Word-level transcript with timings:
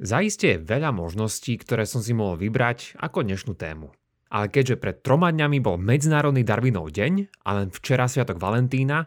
Zaiste 0.00 0.56
je 0.56 0.64
veľa 0.64 0.96
možností, 0.96 1.60
ktoré 1.60 1.84
som 1.84 2.00
si 2.00 2.16
mohol 2.16 2.40
vybrať 2.40 2.96
ako 3.04 3.20
dnešnú 3.20 3.52
tému. 3.52 3.92
Ale 4.32 4.48
keďže 4.48 4.80
pred 4.80 4.96
troma 5.04 5.28
dňami 5.28 5.60
bol 5.60 5.76
Medzinárodný 5.76 6.40
Darwinov 6.40 6.88
deň 6.88 7.44
a 7.44 7.60
len 7.60 7.68
včera 7.68 8.08
Sviatok 8.08 8.40
Valentína, 8.40 9.04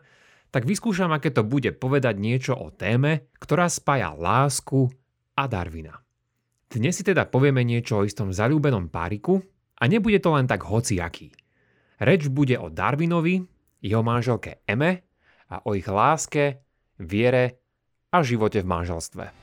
tak 0.53 0.69
vyskúšam, 0.69 1.09
aké 1.09 1.33
to 1.33 1.41
bude 1.41 1.81
povedať 1.81 2.21
niečo 2.21 2.53
o 2.53 2.69
téme, 2.69 3.33
ktorá 3.41 3.73
spája 3.73 4.13
lásku 4.13 4.85
a 5.33 5.49
Darwina. 5.49 5.97
Dnes 6.69 6.94
si 6.94 7.01
teda 7.01 7.25
povieme 7.25 7.65
niečo 7.65 7.97
o 7.97 8.05
istom 8.05 8.29
zalúbenom 8.29 8.85
páriku 8.94 9.41
a 9.81 9.89
nebude 9.89 10.21
to 10.21 10.29
len 10.29 10.46
tak 10.46 10.62
hociaký. 10.62 11.33
Reč 12.05 12.29
bude 12.29 12.53
o 12.62 12.69
Darwinovi, 12.69 13.41
jeho 13.81 14.05
manželke 14.05 14.62
Eme 14.69 15.10
a 15.49 15.57
o 15.65 15.73
ich 15.73 15.89
láske, 15.89 16.62
viere 17.02 17.57
a 18.13 18.21
živote 18.21 18.62
v 18.62 18.70
manželstve. 18.70 19.42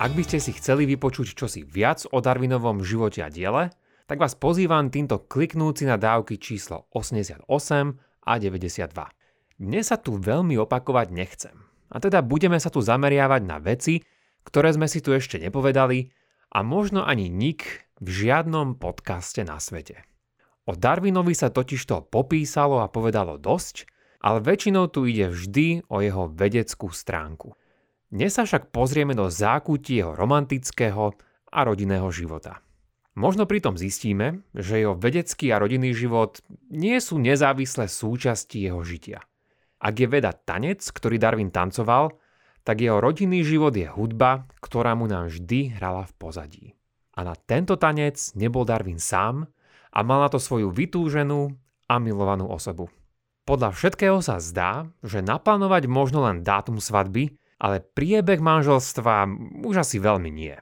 Ak 0.00 0.16
by 0.16 0.24
ste 0.24 0.40
si 0.40 0.56
chceli 0.56 0.88
vypočuť 0.88 1.36
čosi 1.36 1.60
viac 1.60 2.08
o 2.08 2.24
Darwinovom 2.24 2.80
živote 2.80 3.20
a 3.20 3.28
diele, 3.28 3.68
tak 4.08 4.16
vás 4.16 4.32
pozývam 4.32 4.88
týmto 4.88 5.28
kliknúci 5.28 5.84
na 5.84 6.00
dávky 6.00 6.40
číslo 6.40 6.88
88 6.96 7.44
a 8.24 8.32
92. 8.40 8.96
Dnes 9.60 9.84
sa 9.84 10.00
tu 10.00 10.16
veľmi 10.16 10.56
opakovať 10.56 11.12
nechcem. 11.12 11.52
A 11.92 12.00
teda 12.00 12.24
budeme 12.24 12.56
sa 12.56 12.72
tu 12.72 12.80
zameriavať 12.80 13.42
na 13.44 13.60
veci, 13.60 14.00
ktoré 14.40 14.72
sme 14.72 14.88
si 14.88 15.04
tu 15.04 15.12
ešte 15.12 15.36
nepovedali 15.36 16.08
a 16.56 16.64
možno 16.64 17.04
ani 17.04 17.28
nik 17.28 17.84
v 18.00 18.08
žiadnom 18.08 18.80
podcaste 18.80 19.44
na 19.44 19.60
svete. 19.60 20.00
O 20.64 20.72
Darwinovi 20.80 21.36
sa 21.36 21.52
totiž 21.52 21.80
to 21.84 22.00
popísalo 22.08 22.80
a 22.80 22.88
povedalo 22.88 23.36
dosť, 23.36 23.84
ale 24.24 24.40
väčšinou 24.40 24.88
tu 24.88 25.04
ide 25.04 25.28
vždy 25.28 25.92
o 25.92 26.00
jeho 26.00 26.32
vedeckú 26.32 26.88
stránku. 26.88 27.52
Dnes 28.10 28.34
sa 28.34 28.42
však 28.42 28.74
pozrieme 28.74 29.14
do 29.14 29.30
zákutí 29.30 30.02
jeho 30.02 30.18
romantického 30.18 31.14
a 31.54 31.60
rodinného 31.62 32.10
života. 32.10 32.58
Možno 33.14 33.46
pritom 33.46 33.78
zistíme, 33.78 34.42
že 34.50 34.82
jeho 34.82 34.98
vedecký 34.98 35.54
a 35.54 35.62
rodinný 35.62 35.94
život 35.94 36.42
nie 36.74 36.98
sú 36.98 37.22
nezávislé 37.22 37.86
súčasti 37.86 38.66
jeho 38.66 38.82
žitia. 38.82 39.22
Ak 39.78 39.94
je 39.94 40.10
veda 40.10 40.34
tanec, 40.34 40.82
ktorý 40.82 41.22
Darwin 41.22 41.54
tancoval, 41.54 42.18
tak 42.66 42.82
jeho 42.82 42.98
rodinný 42.98 43.46
život 43.46 43.78
je 43.78 43.86
hudba, 43.86 44.50
ktorá 44.58 44.98
mu 44.98 45.06
nám 45.06 45.30
vždy 45.30 45.78
hrala 45.78 46.02
v 46.10 46.12
pozadí. 46.18 46.66
A 47.14 47.22
na 47.22 47.38
tento 47.38 47.78
tanec 47.78 48.18
nebol 48.34 48.66
Darwin 48.66 48.98
sám 48.98 49.46
a 49.94 49.98
mal 50.02 50.26
na 50.26 50.30
to 50.34 50.42
svoju 50.42 50.74
vytúženú 50.74 51.54
a 51.86 51.94
milovanú 52.02 52.50
osobu. 52.50 52.90
Podľa 53.46 53.70
všetkého 53.70 54.18
sa 54.18 54.42
zdá, 54.42 54.90
že 54.98 55.22
naplánovať 55.22 55.86
možno 55.86 56.26
len 56.26 56.42
dátum 56.42 56.82
svadby 56.82 57.38
ale 57.60 57.84
priebeh 57.84 58.40
manželstva 58.40 59.28
už 59.62 59.84
asi 59.84 60.00
veľmi 60.00 60.32
nie. 60.32 60.56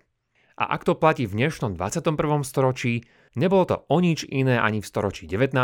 A 0.59 0.75
ak 0.75 0.83
to 0.83 0.99
platí 0.99 1.31
v 1.31 1.39
dnešnom 1.39 1.79
21. 1.79 2.19
storočí, 2.43 3.07
nebolo 3.39 3.65
to 3.65 3.77
o 3.87 4.03
nič 4.03 4.27
iné 4.27 4.59
ani 4.59 4.83
v 4.83 4.91
storočí 4.91 5.31
19., 5.31 5.55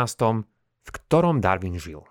v 0.85 0.89
ktorom 0.89 1.43
Darwin 1.43 1.75
žil. 1.75 2.07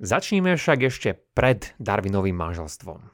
Začníme 0.00 0.56
však 0.56 0.78
ešte 0.88 1.20
pred 1.36 1.76
Darwinovým 1.76 2.34
manželstvom. 2.34 3.12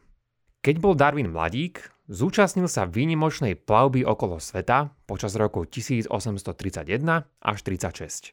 Keď 0.63 0.77
bol 0.79 0.95
Darwin 0.95 1.35
mladík, 1.35 1.83
zúčastnil 2.07 2.71
sa 2.71 2.87
výnimočnej 2.87 3.59
plavby 3.59 4.07
okolo 4.07 4.39
sveta 4.39 4.95
počas 5.11 5.35
rokov 5.35 5.75
1831 5.75 6.87
až 7.43 7.59
36. 7.67 8.31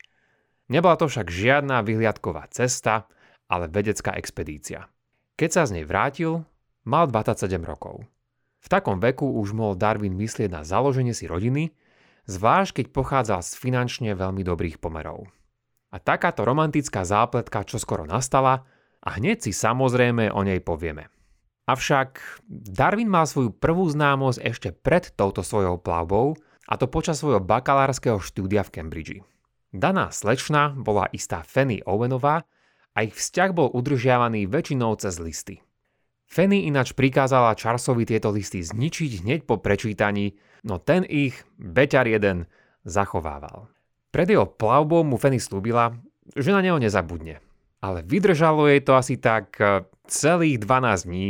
Nebola 0.67 0.99
to 0.99 1.07
však 1.07 1.31
žiadna 1.31 1.81
vyhliadková 1.81 2.51
cesta, 2.51 3.07
ale 3.47 3.71
vedecká 3.71 4.11
expedícia. 4.19 4.91
Keď 5.39 5.49
sa 5.49 5.63
z 5.63 5.79
nej 5.79 5.85
vrátil, 5.87 6.43
Mal 6.87 7.11
27 7.11 7.59
rokov. 7.67 8.07
V 8.63 8.67
takom 8.71 9.03
veku 9.03 9.27
už 9.43 9.51
mohol 9.51 9.75
Darwin 9.75 10.15
myslieť 10.15 10.47
na 10.47 10.63
založenie 10.63 11.11
si 11.11 11.27
rodiny, 11.27 11.75
zvlášť 12.31 12.79
keď 12.79 12.85
pochádzal 12.95 13.43
z 13.43 13.59
finančne 13.59 14.15
veľmi 14.15 14.39
dobrých 14.47 14.79
pomerov. 14.79 15.27
A 15.91 15.99
takáto 15.99 16.47
romantická 16.47 17.03
zápletka 17.03 17.67
čoskoro 17.67 18.07
nastala 18.07 18.63
a 19.03 19.19
hneď 19.19 19.43
si 19.43 19.51
samozrejme 19.51 20.31
o 20.31 20.47
nej 20.47 20.63
povieme. 20.63 21.11
Avšak 21.67 22.23
Darwin 22.47 23.11
mal 23.11 23.27
svoju 23.27 23.51
prvú 23.51 23.83
známosť 23.91 24.39
ešte 24.39 24.69
pred 24.71 25.11
touto 25.11 25.43
svojou 25.43 25.75
plavbou, 25.83 26.39
a 26.71 26.79
to 26.79 26.87
počas 26.87 27.19
svojho 27.19 27.43
bakalárskeho 27.43 28.23
štúdia 28.23 28.63
v 28.63 28.71
Cambridge. 28.71 29.19
Daná 29.75 30.07
slečna 30.15 30.71
bola 30.71 31.11
istá 31.11 31.43
Fanny 31.43 31.83
Owenová 31.83 32.47
a 32.95 33.03
ich 33.03 33.11
vzťah 33.11 33.51
bol 33.51 33.67
udržiavaný 33.75 34.47
väčšinou 34.47 34.95
cez 34.95 35.19
listy. 35.19 35.66
Fanny 36.27 36.67
ináč 36.67 36.91
prikázala 36.91 37.55
Charlesovi 37.55 38.03
tieto 38.03 38.29
listy 38.35 38.59
zničiť 38.59 39.23
hneď 39.23 39.39
po 39.47 39.63
prečítaní, 39.63 40.35
no 40.67 40.77
ten 40.77 41.07
ich, 41.07 41.39
beťar 41.55 42.05
jeden, 42.11 42.51
zachovával. 42.83 43.71
Pred 44.11 44.35
jeho 44.35 44.45
plavbou 44.45 45.07
mu 45.07 45.15
Fanny 45.15 45.39
slúbila, 45.39 45.95
že 46.35 46.51
na 46.51 46.59
neho 46.59 46.75
nezabudne. 46.77 47.39
Ale 47.79 48.03
vydržalo 48.03 48.67
jej 48.67 48.83
to 48.83 48.97
asi 48.97 49.15
tak 49.15 49.55
e, 49.61 49.87
celých 50.09 50.59
12 50.65 51.07
dní, 51.07 51.27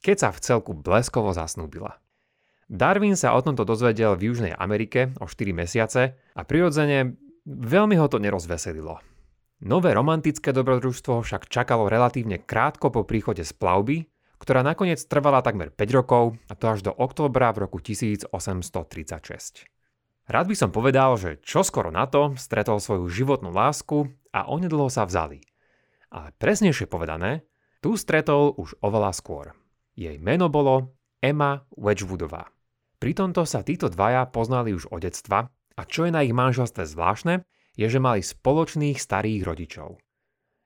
keď 0.00 0.16
sa 0.16 0.28
v 0.32 0.38
celku 0.40 0.72
bleskovo 0.72 1.34
zasnúbila. 1.34 2.00
Darwin 2.68 3.16
sa 3.16 3.32
o 3.34 3.40
tomto 3.40 3.64
dozvedel 3.64 4.14
v 4.14 4.32
Južnej 4.32 4.52
Amerike 4.56 5.12
o 5.18 5.26
4 5.26 5.56
mesiace 5.56 6.16
a 6.36 6.40
prirodzene 6.44 7.16
veľmi 7.48 7.96
ho 7.96 8.06
to 8.06 8.20
nerozveselilo. 8.20 9.00
Nové 9.64 9.90
romantické 9.90 10.54
dobrodružstvo 10.54 11.24
však 11.24 11.50
čakalo 11.50 11.90
relatívne 11.90 12.38
krátko 12.38 12.94
po 12.94 13.02
príchode 13.02 13.42
z 13.42 13.50
plavby 13.56 14.06
ktorá 14.38 14.62
nakoniec 14.62 15.02
trvala 15.04 15.42
takmer 15.42 15.74
5 15.74 15.98
rokov 15.98 16.38
a 16.46 16.54
to 16.54 16.66
až 16.70 16.86
do 16.86 16.92
októbra 16.94 17.50
v 17.54 17.66
roku 17.66 17.82
1836. 17.82 19.66
Rád 20.28 20.46
by 20.46 20.56
som 20.56 20.70
povedal, 20.70 21.16
že 21.16 21.40
čoskoro 21.40 21.88
na 21.88 22.04
to 22.04 22.36
stretol 22.36 22.78
svoju 22.78 23.08
životnú 23.08 23.48
lásku 23.50 24.12
a 24.30 24.46
onedlho 24.46 24.92
sa 24.92 25.08
vzali. 25.08 25.40
Ale 26.12 26.36
presnejšie 26.36 26.88
povedané, 26.88 27.48
tu 27.80 27.96
stretol 27.96 28.52
už 28.56 28.76
oveľa 28.84 29.12
skôr. 29.16 29.56
Jej 29.96 30.20
meno 30.20 30.52
bolo 30.52 30.94
Emma 31.18 31.64
Wedgwoodová. 31.74 32.50
Pri 32.98 33.14
tomto 33.14 33.46
sa 33.46 33.62
títo 33.62 33.86
dvaja 33.86 34.26
poznali 34.28 34.74
už 34.74 34.90
od 34.90 35.06
detstva 35.06 35.48
a 35.78 35.82
čo 35.86 36.06
je 36.06 36.12
na 36.12 36.26
ich 36.26 36.34
manželstve 36.34 36.82
zvláštne, 36.84 37.46
je, 37.78 37.86
že 37.86 38.02
mali 38.02 38.20
spoločných 38.20 38.98
starých 38.98 39.46
rodičov. 39.46 40.02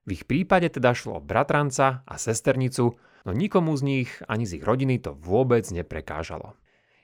V 0.03 0.09
ich 0.17 0.25
prípade 0.25 0.73
teda 0.73 0.97
šlo 0.97 1.21
bratranca 1.21 2.03
a 2.03 2.15
sesternicu, 2.17 2.97
no 3.27 3.35
nikomu 3.35 3.75
z 3.79 3.83
nich 3.83 4.11
ani 4.27 4.47
z 4.47 4.61
ich 4.61 4.65
rodiny 4.65 5.03
to 5.03 5.15
vôbec 5.15 5.67
neprekážalo. 5.69 6.55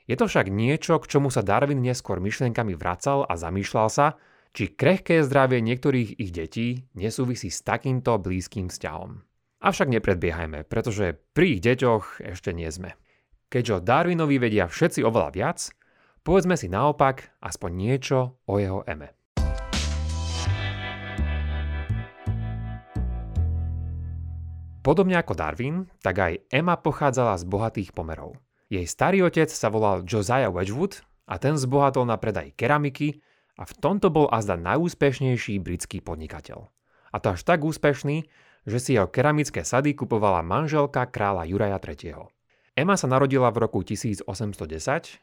Je 0.08 0.16
to 0.16 0.24
však 0.24 0.48
niečo, 0.48 0.96
k 0.96 1.08
čomu 1.10 1.28
sa 1.28 1.44
Darwin 1.44 1.84
neskôr 1.84 2.16
myšlienkami 2.16 2.72
vracal 2.72 3.28
a 3.28 3.36
zamýšľal 3.36 3.88
sa, 3.92 4.16
či 4.56 4.72
krehké 4.72 5.20
zdravie 5.20 5.60
niektorých 5.60 6.16
ich 6.16 6.32
detí 6.32 6.88
nesúvisí 6.96 7.52
s 7.52 7.60
takýmto 7.60 8.16
blízkym 8.16 8.72
vzťahom. 8.72 9.20
Avšak 9.58 9.90
nepredbiehajme, 9.90 10.64
pretože 10.70 11.18
pri 11.34 11.58
ich 11.58 11.60
deťoch 11.60 12.24
ešte 12.24 12.54
nie 12.54 12.70
sme. 12.70 12.96
Keďže 13.52 13.74
o 13.76 13.84
Darwinovi 13.84 14.38
vedia 14.38 14.70
všetci 14.70 15.04
oveľa 15.04 15.30
viac, 15.34 15.58
povedzme 16.22 16.54
si 16.56 16.70
naopak 16.70 17.34
aspoň 17.42 17.70
niečo 17.74 18.38
o 18.48 18.54
jeho 18.56 18.86
eme. 18.86 19.17
Podobne 24.88 25.20
ako 25.20 25.36
Darwin, 25.36 25.84
tak 26.00 26.16
aj 26.16 26.48
Emma 26.48 26.72
pochádzala 26.80 27.36
z 27.36 27.44
bohatých 27.44 27.92
pomerov. 27.92 28.40
Jej 28.72 28.88
starý 28.88 29.20
otec 29.20 29.52
sa 29.52 29.68
volal 29.68 30.00
Josiah 30.00 30.48
Wedgwood 30.48 31.04
a 31.28 31.36
ten 31.36 31.60
zbohatol 31.60 32.08
na 32.08 32.16
predaj 32.16 32.56
keramiky 32.56 33.20
a 33.60 33.68
v 33.68 33.72
tomto 33.84 34.08
bol 34.08 34.32
azda 34.32 34.56
najúspešnejší 34.56 35.60
britský 35.60 36.00
podnikateľ. 36.00 36.72
A 37.12 37.16
to 37.20 37.36
až 37.36 37.44
tak 37.44 37.68
úspešný, 37.68 38.32
že 38.64 38.78
si 38.80 38.96
jeho 38.96 39.12
keramické 39.12 39.60
sady 39.60 39.92
kupovala 39.92 40.40
manželka 40.40 41.04
kráľa 41.04 41.44
Juraja 41.44 41.76
III. 41.84 42.32
Emma 42.72 42.96
sa 42.96 43.12
narodila 43.12 43.52
v 43.52 43.68
roku 43.68 43.84
1810 43.84 44.24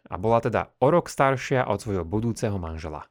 a 0.05 0.15
bola 0.21 0.45
teda 0.45 0.77
o 0.77 0.93
rok 0.93 1.09
staršia 1.09 1.65
od 1.65 1.81
svojho 1.81 2.05
budúceho 2.05 2.61
manžela. 2.61 3.09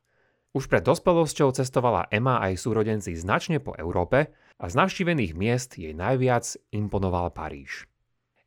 Už 0.55 0.71
pred 0.71 0.87
dospelosťou 0.87 1.51
cestovala 1.51 2.06
Emma 2.15 2.39
aj 2.47 2.62
súrodenci 2.62 3.11
značne 3.19 3.59
po 3.59 3.75
Európe 3.75 4.31
a 4.64 4.72
z 4.72 4.81
navštívených 4.81 5.37
miest 5.37 5.76
jej 5.76 5.93
najviac 5.93 6.56
imponoval 6.72 7.28
Paríž. 7.37 7.84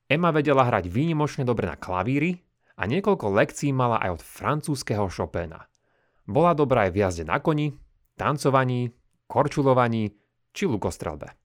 Emma 0.09 0.33
vedela 0.33 0.65
hrať 0.65 0.89
výnimočne 0.89 1.45
dobre 1.45 1.69
na 1.69 1.77
klavíri 1.77 2.41
a 2.73 2.89
niekoľko 2.89 3.29
lekcií 3.37 3.69
mala 3.69 4.01
aj 4.01 4.17
od 4.17 4.21
francúzského 4.25 5.05
Chopina. 5.13 5.69
Bola 6.25 6.57
dobrá 6.57 6.89
aj 6.89 6.91
v 6.97 6.99
jazde 7.05 7.23
na 7.29 7.37
koni, 7.37 7.69
tancovaní, 8.17 8.89
korčulovaní 9.29 10.09
či 10.57 10.65
lukostrelbe. 10.65 11.37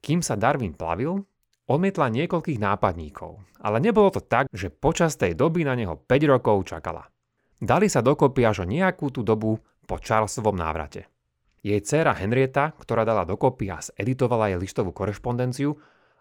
Kým 0.00 0.24
sa 0.24 0.40
Darwin 0.40 0.72
plavil, 0.72 1.20
odmietla 1.68 2.08
niekoľkých 2.08 2.56
nápadníkov, 2.64 3.44
ale 3.60 3.76
nebolo 3.76 4.08
to 4.08 4.24
tak, 4.24 4.48
že 4.48 4.72
počas 4.72 5.20
tej 5.20 5.36
doby 5.36 5.68
na 5.68 5.76
neho 5.76 6.00
5 6.00 6.32
rokov 6.32 6.64
čakala. 6.64 7.12
Dali 7.60 7.92
sa 7.92 8.00
dokopy 8.00 8.40
až 8.48 8.64
o 8.64 8.66
nejakú 8.68 9.12
tú 9.12 9.20
dobu 9.20 9.60
po 9.84 10.00
Charlesovom 10.00 10.56
návrate. 10.56 11.12
Jej 11.64 11.80
dcéra 11.80 12.12
Henrieta, 12.12 12.76
ktorá 12.76 13.08
dala 13.08 13.24
dokopy 13.24 13.72
a 13.72 13.80
editovala 13.96 14.52
jej 14.52 14.60
listovú 14.60 14.92
korešpondenciu, 14.92 15.72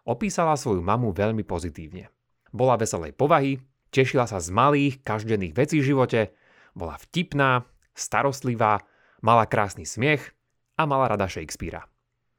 opísala 0.07 0.55
svoju 0.55 0.79
mamu 0.79 1.11
veľmi 1.11 1.43
pozitívne. 1.43 2.07
Bola 2.55 2.79
veselej 2.79 3.11
povahy, 3.11 3.59
tešila 3.91 4.23
sa 4.23 4.39
z 4.39 4.55
malých, 4.55 5.03
každených 5.03 5.51
vecí 5.51 5.83
v 5.83 5.91
živote, 5.91 6.31
bola 6.71 6.95
vtipná, 6.95 7.67
starostlivá, 7.91 8.87
mala 9.19 9.43
krásny 9.43 9.83
smiech 9.83 10.31
a 10.79 10.87
mala 10.87 11.11
rada 11.11 11.27
Shakespearea. 11.27 11.91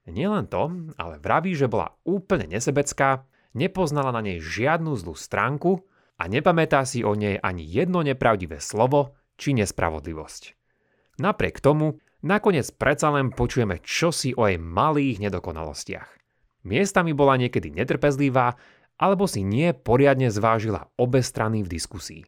Nielen 0.09 0.49
to, 0.49 0.73
ale 0.97 1.21
vraví, 1.21 1.53
že 1.53 1.69
bola 1.69 1.93
úplne 2.09 2.49
nesebecká, 2.49 3.29
nepoznala 3.53 4.17
na 4.17 4.25
nej 4.25 4.41
žiadnu 4.41 4.97
zlú 4.97 5.12
stránku 5.12 5.85
a 6.17 6.25
nepamätá 6.25 6.89
si 6.89 7.05
o 7.05 7.12
nej 7.12 7.37
ani 7.37 7.69
jedno 7.69 8.01
nepravdivé 8.01 8.65
slovo 8.65 9.17
či 9.37 9.53
nespravodlivosť. 9.53 10.43
Napriek 11.21 11.62
tomu 11.62 12.01
nakoniec 12.25 12.73
predsa 12.73 13.12
len 13.12 13.29
počujeme 13.29 13.85
čosi 13.85 14.32
o 14.32 14.49
jej 14.49 14.56
malých 14.56 15.29
nedokonalostiach. 15.29 16.09
Miestami 16.65 17.12
bola 17.12 17.37
niekedy 17.37 17.69
netrpezlivá, 17.69 18.56
alebo 18.97 19.29
si 19.29 19.44
nie 19.44 19.76
poriadne 19.76 20.32
zvážila 20.32 20.88
obe 20.97 21.21
strany 21.21 21.61
v 21.61 21.69
diskusii. 21.69 22.23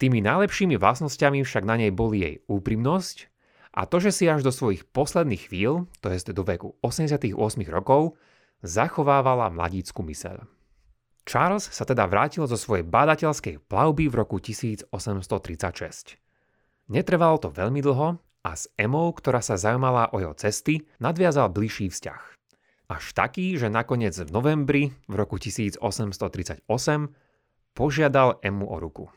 Tými 0.00 0.24
najlepšími 0.24 0.80
vlastnosťami 0.80 1.44
však 1.44 1.64
na 1.68 1.76
nej 1.76 1.92
boli 1.92 2.24
jej 2.24 2.34
úprimnosť 2.48 3.28
a 3.76 3.84
to, 3.84 4.00
že 4.00 4.12
si 4.12 4.24
až 4.24 4.40
do 4.40 4.52
svojich 4.52 4.88
posledných 4.88 5.52
chvíľ, 5.52 5.84
to 6.00 6.08
je 6.08 6.32
do 6.32 6.44
veku 6.44 6.76
88 6.80 7.36
rokov, 7.68 8.16
zachovávala 8.64 9.52
mladícku 9.52 10.00
myseľ. 10.00 10.48
Charles 11.26 11.68
sa 11.68 11.84
teda 11.84 12.06
vrátil 12.08 12.46
zo 12.48 12.56
svojej 12.56 12.86
bádateľskej 12.86 13.68
plavby 13.68 14.08
v 14.08 14.14
roku 14.14 14.40
1836. 14.40 14.88
Netrvalo 16.86 17.36
to 17.42 17.50
veľmi 17.50 17.82
dlho 17.82 18.16
a 18.46 18.54
s 18.54 18.70
Emou, 18.78 19.10
ktorá 19.10 19.42
sa 19.42 19.58
zaujímala 19.58 20.14
o 20.14 20.22
jeho 20.22 20.38
cesty, 20.38 20.86
nadviazal 21.02 21.50
bližší 21.50 21.90
vzťah. 21.90 22.22
Až 22.86 23.04
taký, 23.18 23.58
že 23.58 23.66
nakoniec 23.66 24.14
v 24.14 24.30
novembri 24.30 24.82
v 25.10 25.14
roku 25.18 25.42
1838 25.42 26.62
požiadal 27.74 28.38
Emu 28.46 28.70
o 28.70 28.78
ruku. 28.78 29.10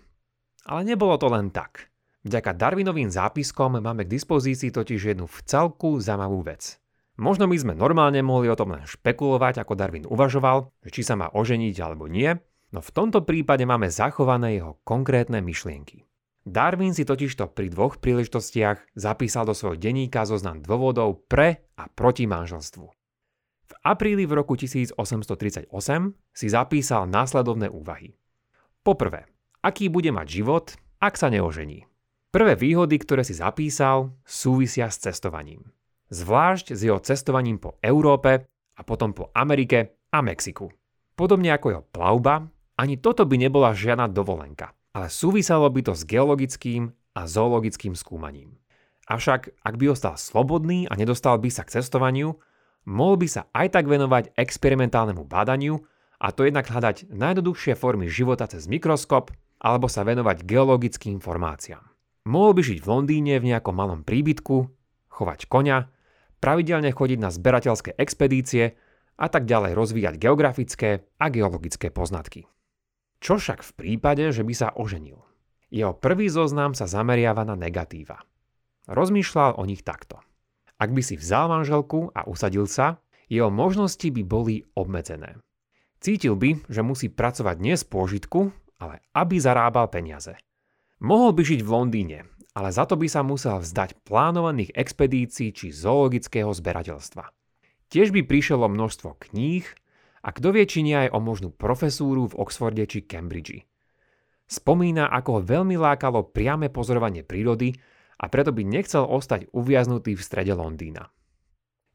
Ale 0.65 0.81
nebolo 0.81 1.21
to 1.21 1.29
len 1.29 1.53
tak. 1.53 1.93
Vďaka 2.25 2.57
Darwinovým 2.57 3.13
zápiskom 3.13 3.77
máme 3.77 4.09
k 4.09 4.11
dispozícii 4.17 4.73
totiž 4.73 5.13
jednu 5.13 5.29
v 5.29 5.37
celku 5.45 6.01
zaujímavú 6.01 6.41
vec. 6.49 6.81
Možno 7.21 7.45
my 7.45 7.55
sme 7.55 7.77
normálne 7.77 8.25
mohli 8.25 8.49
o 8.49 8.57
tom 8.57 8.73
len 8.73 8.89
špekulovať, 8.89 9.61
ako 9.61 9.77
Darwin 9.77 10.09
uvažoval, 10.09 10.73
či 10.89 11.05
sa 11.05 11.13
má 11.13 11.29
oženiť 11.29 11.75
alebo 11.77 12.09
nie, 12.09 12.33
no 12.73 12.81
v 12.81 12.93
tomto 12.95 13.21
prípade 13.21 13.61
máme 13.69 13.93
zachované 13.93 14.57
jeho 14.57 14.81
konkrétne 14.81 15.37
myšlienky. 15.45 16.08
Darwin 16.49 16.97
si 16.97 17.05
totižto 17.05 17.53
pri 17.53 17.69
dvoch 17.69 18.01
príležitostiach 18.01 18.97
zapísal 18.97 19.45
do 19.45 19.53
svojho 19.53 19.77
denníka 19.77 20.25
zoznam 20.25 20.65
dôvodov 20.65 21.29
pre 21.29 21.69
a 21.77 21.85
proti 21.85 22.25
manželstvu. 22.25 22.89
V 23.69 23.73
apríli 23.85 24.25
v 24.25 24.33
roku 24.33 24.57
1838 24.57 25.69
si 26.33 26.47
zapísal 26.49 27.05
následovné 27.05 27.69
úvahy. 27.69 28.17
Poprvé, 28.81 29.29
aký 29.61 29.93
bude 29.93 30.09
mať 30.09 30.41
život, 30.41 30.73
ak 30.97 31.21
sa 31.21 31.29
neožení. 31.29 31.85
Prvé 32.33 32.57
výhody, 32.57 32.97
ktoré 32.97 33.21
si 33.21 33.37
zapísal, 33.37 34.17
súvisia 34.25 34.89
s 34.89 35.05
cestovaním. 35.05 35.69
Zvlášť 36.09 36.73
s 36.73 36.81
jeho 36.81 36.97
cestovaním 36.97 37.61
po 37.61 37.77
Európe 37.85 38.49
a 38.49 38.81
potom 38.81 39.13
po 39.13 39.29
Amerike 39.37 40.01
a 40.09 40.25
Mexiku. 40.25 40.73
Podobne 41.13 41.53
ako 41.53 41.67
jeho 41.69 41.83
plavba, 41.93 42.49
ani 42.81 42.97
toto 42.97 43.29
by 43.29 43.37
nebola 43.37 43.77
žiadna 43.77 44.09
dovolenka 44.09 44.73
ale 44.93 45.07
súviselo 45.07 45.69
by 45.69 45.81
to 45.85 45.93
s 45.93 46.03
geologickým 46.05 46.93
a 47.13 47.25
zoologickým 47.25 47.93
skúmaním. 47.93 48.57
Avšak, 49.09 49.57
ak 49.65 49.75
by 49.81 49.85
ostal 49.89 50.15
slobodný 50.21 50.85
a 50.85 50.93
nedostal 50.93 51.41
by 51.41 51.49
sa 51.49 51.65
k 51.65 51.81
cestovaniu, 51.81 52.37
mohol 52.85 53.15
by 53.17 53.27
sa 53.27 53.41
aj 53.57 53.73
tak 53.73 53.85
venovať 53.89 54.37
experimentálnemu 54.37 55.25
bádaniu 55.25 55.81
a 56.21 56.29
to 56.29 56.45
jednak 56.45 56.69
hľadať 56.69 57.09
najjednoduchšie 57.09 57.73
formy 57.73 58.05
života 58.05 58.45
cez 58.45 58.69
mikroskop 58.69 59.33
alebo 59.59 59.89
sa 59.89 60.05
venovať 60.05 60.45
geologickým 60.45 61.17
formáciám. 61.17 61.81
Mohol 62.29 62.51
by 62.53 62.61
žiť 62.61 62.79
v 62.85 62.89
Londýne 62.89 63.33
v 63.41 63.49
nejakom 63.49 63.73
malom 63.73 64.05
príbytku, 64.05 64.69
chovať 65.09 65.49
koňa, 65.49 65.89
pravidelne 66.37 66.93
chodiť 66.93 67.19
na 67.19 67.33
zberateľské 67.33 67.97
expedície 67.97 68.77
a 69.19 69.27
tak 69.27 69.49
ďalej 69.49 69.73
rozvíjať 69.73 70.15
geografické 70.21 71.09
a 71.17 71.25
geologické 71.33 71.89
poznatky. 71.91 72.47
Čo 73.19 73.35
však 73.35 73.59
v 73.63 73.71
prípade, 73.75 74.23
že 74.31 74.47
by 74.47 74.53
sa 74.55 74.71
oženil? 74.75 75.19
Jeho 75.69 75.93
prvý 75.93 76.31
zoznam 76.31 76.73
sa 76.73 76.89
zameriava 76.89 77.43
na 77.45 77.53
negatíva. 77.53 78.23
Rozmýšľal 78.89 79.59
o 79.59 79.63
nich 79.67 79.85
takto. 79.85 80.23
Ak 80.79 80.95
by 80.95 81.03
si 81.03 81.19
vzal 81.19 81.51
manželku 81.51 82.09
a 82.15 82.25
usadil 82.25 82.65
sa, 82.65 82.97
jeho 83.29 83.51
možnosti 83.53 84.07
by 84.09 84.23
boli 84.25 84.65
obmedzené. 84.73 85.37
Cítil 85.99 86.39
by, 86.39 86.65
že 86.71 86.81
musí 86.81 87.11
pracovať 87.11 87.55
nie 87.59 87.75
z 87.75 87.83
pôžitku, 87.85 88.49
ale 88.79 89.03
aby 89.13 89.35
zarábal 89.37 89.91
peniaze. 89.91 90.39
Mohol 91.03 91.35
by 91.35 91.41
žiť 91.43 91.61
v 91.61 91.69
Londýne, 91.69 92.19
ale 92.55 92.71
za 92.71 92.87
to 92.87 92.95
by 92.95 93.05
sa 93.11 93.21
musel 93.21 93.59
vzdať 93.59 93.99
plánovaných 94.07 94.73
expedícií 94.73 95.51
či 95.51 95.75
zoologického 95.75 96.49
zberateľstva. 96.49 97.27
Tiež 97.91 98.15
by 98.15 98.23
prišlo 98.25 98.71
množstvo 98.71 99.19
kníh, 99.29 99.67
a 100.23 100.29
kto 100.35 100.51
vie, 100.51 100.67
či 100.67 100.83
nie 100.83 100.95
aj 100.95 101.15
o 101.15 101.19
možnú 101.23 101.49
profesúru 101.53 102.27
v 102.27 102.37
Oxforde 102.39 102.83
či 102.87 103.07
Cambridge. 103.07 103.63
Spomína, 104.49 105.13
ako 105.13 105.39
ho 105.39 105.41
veľmi 105.45 105.77
lákalo 105.77 106.33
priame 106.33 106.73
pozorovanie 106.73 107.21
prírody 107.21 107.77
a 108.19 108.25
preto 108.27 108.49
by 108.49 108.65
nechcel 108.65 109.05
ostať 109.05 109.53
uviaznutý 109.53 110.17
v 110.17 110.25
strede 110.25 110.57
Londýna. 110.57 111.13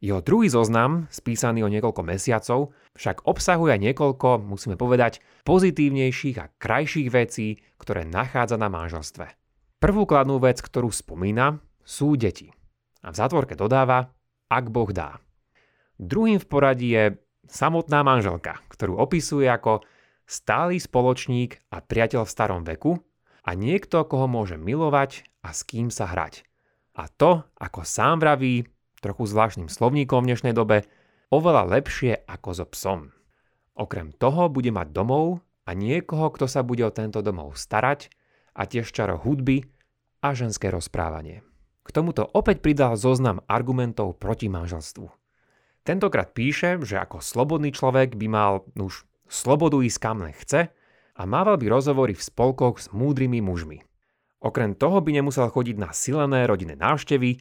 Jeho 0.04 0.20
druhý 0.20 0.52
zoznam, 0.52 1.08
spísaný 1.08 1.64
o 1.64 1.72
niekoľko 1.72 2.04
mesiacov, 2.04 2.76
však 2.92 3.24
obsahuje 3.24 3.80
niekoľko, 3.80 4.44
musíme 4.44 4.76
povedať, 4.76 5.24
pozitívnejších 5.48 6.36
a 6.44 6.52
krajších 6.60 7.08
vecí, 7.08 7.64
ktoré 7.80 8.04
nachádza 8.04 8.60
na 8.60 8.68
manželstve. 8.68 9.32
Prvú 9.80 10.04
kladnú 10.04 10.36
vec, 10.44 10.60
ktorú 10.60 10.92
spomína, 10.92 11.56
sú 11.88 12.20
deti. 12.20 12.52
A 13.00 13.12
v 13.12 13.16
zátvorke 13.16 13.56
dodáva, 13.56 14.12
ak 14.52 14.68
Boh 14.68 14.92
dá. 14.92 15.20
Druhým 15.96 16.36
v 16.36 16.46
poradí 16.52 16.88
je 16.92 17.16
samotná 17.48 18.04
manželka, 18.04 18.60
ktorú 18.72 18.98
opisuje 18.98 19.48
ako 19.48 19.84
stály 20.24 20.80
spoločník 20.80 21.60
a 21.72 21.84
priateľ 21.84 22.24
v 22.24 22.34
starom 22.34 22.62
veku 22.64 23.00
a 23.44 23.50
niekto, 23.52 24.04
koho 24.08 24.24
môže 24.24 24.56
milovať 24.56 25.28
a 25.44 25.52
s 25.52 25.64
kým 25.68 25.92
sa 25.92 26.08
hrať. 26.08 26.48
A 26.96 27.10
to, 27.10 27.44
ako 27.58 27.84
sám 27.84 28.22
vraví, 28.22 28.64
trochu 29.04 29.28
zvláštnym 29.28 29.68
slovníkom 29.68 30.24
v 30.24 30.32
dnešnej 30.32 30.54
dobe, 30.56 30.88
oveľa 31.28 31.68
lepšie 31.76 32.24
ako 32.24 32.50
so 32.56 32.66
psom. 32.72 33.00
Okrem 33.74 34.14
toho 34.16 34.48
bude 34.48 34.70
mať 34.70 34.94
domov 34.94 35.44
a 35.66 35.74
niekoho, 35.74 36.30
kto 36.32 36.46
sa 36.48 36.64
bude 36.64 36.86
o 36.86 36.94
tento 36.94 37.20
domov 37.20 37.58
starať 37.58 38.08
a 38.54 38.64
tiež 38.64 38.88
čaro 38.94 39.18
hudby 39.18 39.66
a 40.22 40.32
ženské 40.32 40.70
rozprávanie. 40.70 41.42
K 41.84 41.88
tomuto 41.92 42.24
opäť 42.24 42.64
pridal 42.64 42.96
zoznam 42.96 43.44
argumentov 43.44 44.16
proti 44.16 44.48
manželstvu. 44.48 45.23
Tentokrát 45.84 46.32
píše, 46.32 46.80
že 46.80 46.96
ako 46.96 47.20
slobodný 47.20 47.68
človek 47.68 48.16
by 48.16 48.26
mal 48.26 48.64
už 48.72 49.04
slobodu 49.28 49.84
ísť 49.84 49.98
kam 50.00 50.24
len 50.24 50.32
chce 50.32 50.72
a 51.14 51.22
mával 51.28 51.60
by 51.60 51.68
rozhovory 51.68 52.16
v 52.16 52.24
spolkoch 52.24 52.80
s 52.80 52.88
múdrymi 52.88 53.44
mužmi. 53.44 53.84
Okrem 54.40 54.72
toho 54.72 55.04
by 55.04 55.12
nemusel 55.12 55.48
chodiť 55.52 55.76
na 55.76 55.92
silené 55.92 56.48
rodinné 56.48 56.76
návštevy, 56.76 57.40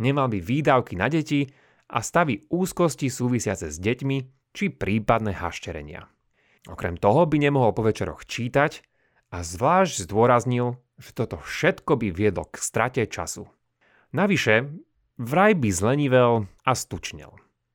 nemal 0.00 0.32
by 0.32 0.40
výdavky 0.40 0.96
na 0.96 1.12
deti 1.12 1.52
a 1.92 2.00
stavy 2.00 2.48
úzkosti 2.48 3.12
súvisiace 3.12 3.68
s 3.68 3.76
deťmi 3.76 4.16
či 4.56 4.72
prípadné 4.72 5.36
hašterenia. 5.36 6.08
Okrem 6.72 6.96
toho 6.96 7.28
by 7.28 7.36
nemohol 7.40 7.76
po 7.76 7.84
večeroch 7.84 8.24
čítať 8.24 8.80
a 9.32 9.44
zvlášť 9.44 10.08
zdôraznil, 10.08 10.80
že 10.96 11.10
toto 11.12 11.40
všetko 11.40 12.00
by 12.00 12.08
viedlo 12.08 12.48
k 12.48 12.56
strate 12.56 13.04
času. 13.04 13.48
Navyše, 14.12 14.68
vraj 15.20 15.52
by 15.56 15.68
zlenivel 15.72 16.48
a 16.64 16.72
stučnel. 16.76 17.32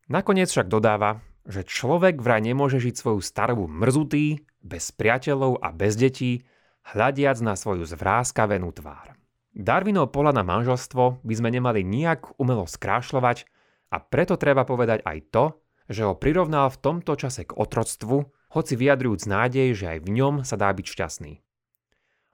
Nakoniec 0.07 0.47
však 0.47 0.71
dodáva, 0.71 1.19
že 1.43 1.67
človek 1.67 2.23
vraj 2.23 2.39
nemôže 2.39 2.79
žiť 2.79 2.95
svoju 2.95 3.19
starobu 3.19 3.67
mrzutý, 3.67 4.39
bez 4.63 4.95
priateľov 4.95 5.59
a 5.59 5.75
bez 5.75 5.99
detí, 5.99 6.47
hľadiac 6.95 7.39
na 7.43 7.59
svoju 7.59 7.83
zvráskavenú 7.83 8.71
tvár. 8.71 9.19
Darwinov 9.51 10.15
pohľad 10.15 10.39
na 10.39 10.47
manželstvo 10.47 11.23
by 11.27 11.33
sme 11.35 11.49
nemali 11.51 11.83
nijak 11.83 12.39
umelo 12.39 12.63
skrášľovať 12.63 13.51
a 13.91 13.97
preto 13.99 14.39
treba 14.39 14.63
povedať 14.63 15.03
aj 15.03 15.17
to, 15.27 15.45
že 15.91 16.07
ho 16.07 16.15
prirovnal 16.15 16.71
v 16.71 16.79
tomto 16.79 17.15
čase 17.19 17.47
k 17.47 17.55
otroctvu, 17.55 18.27
hoci 18.55 18.73
vyjadrujúc 18.79 19.27
nádej, 19.27 19.75
že 19.75 19.85
aj 19.97 19.99
v 20.03 20.09
ňom 20.13 20.35
sa 20.47 20.55
dá 20.55 20.71
byť 20.71 20.87
šťastný. 20.87 21.33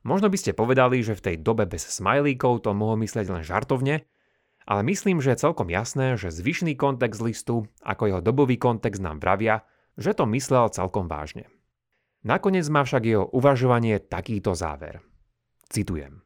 Možno 0.03 0.27
by 0.27 0.37
ste 0.37 0.53
povedali, 0.53 0.99
že 0.99 1.15
v 1.15 1.25
tej 1.31 1.35
dobe 1.39 1.63
bez 1.65 1.87
smajlíkov 1.89 2.67
to 2.67 2.75
mohol 2.75 2.99
myslieť 2.99 3.33
len 3.33 3.41
žartovne, 3.41 4.03
ale 4.63 4.81
myslím, 4.87 5.19
že 5.19 5.35
je 5.35 5.43
celkom 5.43 5.67
jasné, 5.67 6.15
že 6.15 6.31
zvyšný 6.31 6.79
kontext 6.79 7.19
listu, 7.19 7.67
ako 7.83 8.03
jeho 8.09 8.21
dobový 8.23 8.55
kontext 8.55 9.03
nám 9.03 9.19
vravia, 9.19 9.67
že 9.99 10.15
to 10.15 10.25
myslel 10.29 10.71
celkom 10.71 11.05
vážne. 11.05 11.51
Nakoniec 12.23 12.65
má 12.71 12.87
však 12.87 13.03
jeho 13.03 13.25
uvažovanie 13.35 13.99
takýto 13.99 14.55
záver. 14.55 15.03
Citujem. 15.67 16.23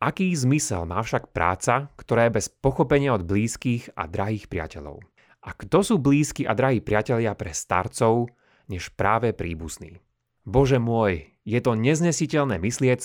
Aký 0.00 0.32
zmysel 0.32 0.88
má 0.88 1.04
však 1.04 1.32
práca, 1.32 1.92
ktorá 1.96 2.28
je 2.28 2.36
bez 2.40 2.46
pochopenia 2.48 3.16
od 3.16 3.24
blízkych 3.24 3.92
a 3.96 4.08
drahých 4.08 4.48
priateľov? 4.48 5.00
A 5.40 5.56
kto 5.56 5.80
sú 5.80 5.96
blízki 5.96 6.44
a 6.44 6.52
drahí 6.52 6.84
priatelia 6.84 7.32
pre 7.32 7.52
starcov, 7.56 8.28
než 8.68 8.92
práve 8.92 9.32
príbuzní? 9.32 10.00
Bože 10.44 10.80
môj, 10.80 11.32
je 11.44 11.60
to 11.60 11.76
neznesiteľné 11.76 12.60
myslieť 12.60 13.00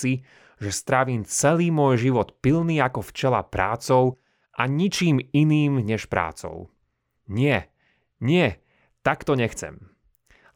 že 0.56 0.72
strávim 0.72 1.24
celý 1.28 1.68
môj 1.68 2.08
život 2.08 2.36
pilný 2.40 2.80
ako 2.80 3.04
včela 3.12 3.44
prácou 3.44 4.16
a 4.56 4.64
ničím 4.64 5.20
iným 5.20 5.84
než 5.84 6.08
prácou. 6.08 6.72
Nie, 7.28 7.68
nie, 8.18 8.56
tak 9.04 9.22
to 9.28 9.36
nechcem. 9.36 9.92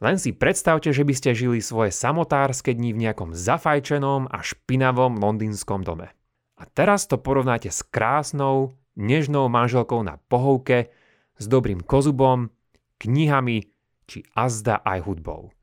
Len 0.01 0.17
si 0.17 0.33
predstavte, 0.33 0.89
že 0.89 1.05
by 1.05 1.13
ste 1.13 1.37
žili 1.37 1.61
svoje 1.61 1.93
samotárske 1.93 2.73
dni 2.73 2.97
v 2.97 3.05
nejakom 3.05 3.37
zafajčenom 3.37 4.33
a 4.33 4.41
špinavom 4.41 5.21
londýnskom 5.21 5.85
dome. 5.85 6.09
A 6.57 6.65
teraz 6.65 7.05
to 7.05 7.21
porovnáte 7.21 7.69
s 7.69 7.85
krásnou, 7.85 8.73
nežnou 8.97 9.45
manželkou 9.45 10.01
na 10.01 10.17
pohovke, 10.25 10.89
s 11.37 11.45
dobrým 11.45 11.85
kozubom, 11.85 12.49
knihami 12.97 13.69
či 14.09 14.25
azda 14.33 14.81
aj 14.81 15.05
hudbou. 15.05 15.53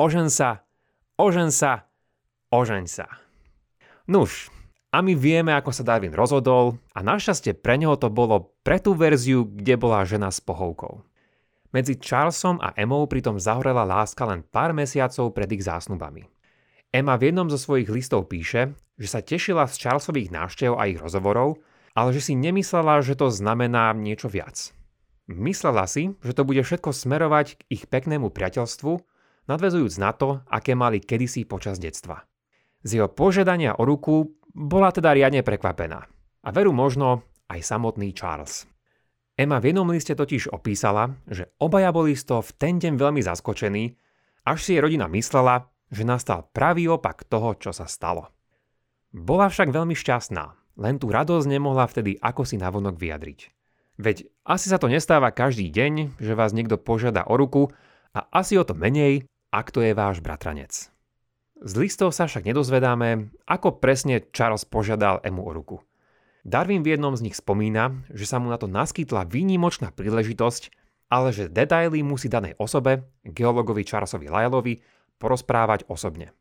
Ožen 0.00 0.28
sa, 0.32 0.64
ožen 1.16 1.52
sa, 1.52 1.88
ožeň 2.52 2.84
sa. 2.88 3.08
Nuž, 4.08 4.52
a 4.96 5.04
my 5.04 5.12
vieme, 5.12 5.52
ako 5.52 5.76
sa 5.76 5.84
Darwin 5.84 6.16
rozhodol 6.16 6.80
a 6.96 7.04
našťastie 7.04 7.52
pre 7.60 7.76
neho 7.76 8.00
to 8.00 8.08
bolo 8.08 8.56
pre 8.64 8.80
tú 8.80 8.96
verziu, 8.96 9.44
kde 9.44 9.76
bola 9.76 10.08
žena 10.08 10.32
s 10.32 10.40
pohovkou. 10.40 11.04
Medzi 11.76 12.00
Charlesom 12.00 12.56
a 12.64 12.72
Emou 12.72 13.04
pritom 13.04 13.36
zahorela 13.36 13.84
láska 13.84 14.24
len 14.24 14.40
pár 14.40 14.72
mesiacov 14.72 15.36
pred 15.36 15.52
ich 15.52 15.68
zásnubami. 15.68 16.24
Emma 16.88 17.20
v 17.20 17.28
jednom 17.28 17.52
zo 17.52 17.60
svojich 17.60 17.92
listov 17.92 18.32
píše, 18.32 18.72
že 18.96 19.08
sa 19.12 19.20
tešila 19.20 19.68
z 19.68 19.84
Charlesových 19.84 20.32
návštev 20.32 20.72
a 20.72 20.88
ich 20.88 20.96
rozhovorov, 20.96 21.60
ale 21.92 22.16
že 22.16 22.32
si 22.32 22.32
nemyslela, 22.32 23.04
že 23.04 23.20
to 23.20 23.28
znamená 23.28 23.92
niečo 23.92 24.32
viac. 24.32 24.72
Myslela 25.28 25.84
si, 25.84 26.16
že 26.24 26.32
to 26.32 26.48
bude 26.48 26.64
všetko 26.64 26.96
smerovať 26.96 27.60
k 27.60 27.60
ich 27.68 27.84
peknému 27.84 28.32
priateľstvu, 28.32 28.92
nadvezujúc 29.44 29.92
na 30.00 30.16
to, 30.16 30.40
aké 30.48 30.72
mali 30.72 31.04
kedysi 31.04 31.44
počas 31.44 31.76
detstva. 31.76 32.24
Z 32.80 32.96
jeho 33.02 33.12
požiadania 33.12 33.76
o 33.76 33.84
ruku 33.84 34.32
bola 34.56 34.88
teda 34.88 35.12
riadne 35.12 35.44
prekvapená. 35.44 36.00
A 36.40 36.48
veru 36.48 36.72
možno 36.72 37.28
aj 37.52 37.60
samotný 37.60 38.16
Charles. 38.16 38.64
Emma 39.36 39.60
v 39.60 39.68
jednom 39.68 39.84
liste 39.92 40.16
totiž 40.16 40.48
opísala, 40.48 41.12
že 41.28 41.52
obaja 41.60 41.92
boli 41.92 42.16
z 42.16 42.24
toho 42.24 42.40
v 42.40 42.56
ten 42.56 42.80
deň 42.80 42.96
veľmi 42.96 43.20
zaskočení, 43.20 43.92
až 44.48 44.58
si 44.64 44.72
jej 44.72 44.80
rodina 44.80 45.04
myslela, 45.12 45.68
že 45.92 46.08
nastal 46.08 46.48
pravý 46.56 46.88
opak 46.88 47.28
toho, 47.28 47.52
čo 47.60 47.76
sa 47.76 47.84
stalo. 47.84 48.32
Bola 49.12 49.52
však 49.52 49.68
veľmi 49.68 49.92
šťastná, 49.92 50.44
len 50.80 50.96
tú 50.96 51.12
radosť 51.12 51.46
nemohla 51.52 51.84
vtedy 51.84 52.16
ako 52.16 52.48
si 52.48 52.56
navonok 52.56 52.96
vyjadriť. 52.96 53.52
Veď 54.00 54.28
asi 54.48 54.72
sa 54.72 54.80
to 54.80 54.88
nestáva 54.88 55.32
každý 55.32 55.68
deň, 55.68 56.16
že 56.16 56.32
vás 56.32 56.56
niekto 56.56 56.80
požiada 56.80 57.28
o 57.28 57.36
ruku 57.36 57.72
a 58.16 58.24
asi 58.32 58.56
o 58.56 58.64
to 58.64 58.72
menej, 58.72 59.28
ak 59.52 59.68
to 59.68 59.84
je 59.84 59.92
váš 59.92 60.24
bratranec. 60.24 60.95
Z 61.56 61.72
listov 61.80 62.12
sa 62.12 62.28
však 62.28 62.44
nedozvedáme, 62.44 63.32
ako 63.48 63.80
presne 63.80 64.20
Charles 64.28 64.68
požiadal 64.68 65.24
Emu 65.24 65.40
o 65.40 65.52
ruku. 65.56 65.76
Darwin 66.44 66.84
v 66.84 66.94
jednom 66.94 67.16
z 67.16 67.24
nich 67.26 67.36
spomína, 67.36 68.06
že 68.12 68.28
sa 68.28 68.36
mu 68.36 68.52
na 68.52 68.60
to 68.60 68.68
naskytla 68.68 69.24
výnimočná 69.24 69.90
príležitosť, 69.90 70.70
ale 71.08 71.32
že 71.32 71.48
detaily 71.48 72.04
musí 72.04 72.28
danej 72.28 72.54
osobe, 72.60 73.08
geologovi 73.24 73.88
Charlesovi 73.88 74.28
Lyellovi, 74.28 74.84
porozprávať 75.16 75.88
osobne. 75.88 76.36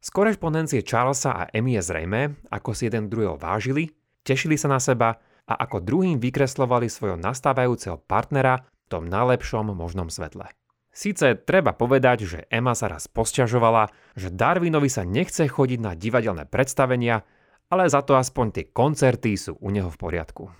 Z 0.00 0.08
korešpondencie 0.10 0.80
Charlesa 0.80 1.44
a 1.44 1.48
Emmy 1.52 1.76
je 1.76 1.84
zrejme, 1.84 2.40
ako 2.48 2.72
si 2.72 2.88
jeden 2.88 3.12
druhého 3.12 3.36
vážili, 3.36 3.92
tešili 4.24 4.56
sa 4.56 4.72
na 4.72 4.80
seba 4.80 5.20
a 5.44 5.54
ako 5.60 5.84
druhým 5.84 6.16
vykreslovali 6.16 6.88
svojho 6.88 7.20
nastávajúceho 7.20 8.00
partnera 8.00 8.64
v 8.64 8.86
tom 8.88 9.04
najlepšom 9.12 9.76
možnom 9.76 10.08
svetle. 10.08 10.48
Sice 10.94 11.34
treba 11.34 11.74
povedať, 11.74 12.18
že 12.22 12.38
Emma 12.46 12.70
sa 12.78 12.86
raz 12.86 13.10
posťažovala, 13.10 13.90
že 14.14 14.30
Darwinovi 14.30 14.86
sa 14.86 15.02
nechce 15.02 15.50
chodiť 15.50 15.82
na 15.82 15.98
divadelné 15.98 16.46
predstavenia, 16.46 17.26
ale 17.66 17.90
za 17.90 17.98
to 18.06 18.14
aspoň 18.14 18.46
tie 18.54 18.64
koncerty 18.70 19.34
sú 19.34 19.58
u 19.58 19.74
neho 19.74 19.90
v 19.90 19.98
poriadku. 19.98 20.54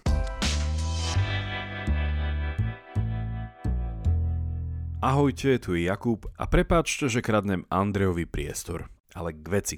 Ahojte, 4.98 5.62
tu 5.62 5.78
je 5.78 5.86
Jakub 5.86 6.26
a 6.34 6.50
prepáčte, 6.50 7.06
že 7.06 7.22
kradnem 7.22 7.62
Andrejovi 7.70 8.26
priestor, 8.26 8.90
ale 9.14 9.38
k 9.38 9.46
veci, 9.46 9.76